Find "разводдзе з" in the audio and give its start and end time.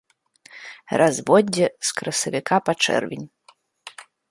1.01-1.95